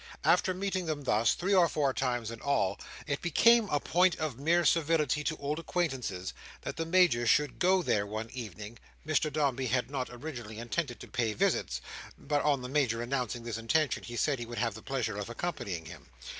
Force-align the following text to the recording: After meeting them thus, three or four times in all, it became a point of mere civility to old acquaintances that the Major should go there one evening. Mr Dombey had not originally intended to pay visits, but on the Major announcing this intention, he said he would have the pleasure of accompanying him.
After 0.23 0.55
meeting 0.55 0.87
them 0.87 1.03
thus, 1.03 1.35
three 1.35 1.53
or 1.53 1.69
four 1.69 1.93
times 1.93 2.31
in 2.31 2.41
all, 2.41 2.79
it 3.05 3.21
became 3.21 3.69
a 3.69 3.79
point 3.79 4.15
of 4.15 4.39
mere 4.39 4.65
civility 4.65 5.23
to 5.23 5.37
old 5.37 5.59
acquaintances 5.59 6.33
that 6.61 6.75
the 6.75 6.87
Major 6.87 7.27
should 7.27 7.59
go 7.59 7.83
there 7.83 8.07
one 8.07 8.31
evening. 8.31 8.79
Mr 9.05 9.31
Dombey 9.31 9.67
had 9.67 9.91
not 9.91 10.09
originally 10.09 10.57
intended 10.57 10.99
to 11.01 11.07
pay 11.07 11.33
visits, 11.33 11.81
but 12.17 12.41
on 12.41 12.63
the 12.63 12.67
Major 12.67 13.03
announcing 13.03 13.43
this 13.43 13.59
intention, 13.59 14.01
he 14.01 14.15
said 14.15 14.39
he 14.39 14.45
would 14.47 14.57
have 14.57 14.73
the 14.73 14.81
pleasure 14.81 15.17
of 15.19 15.29
accompanying 15.29 15.85
him. 15.85 16.09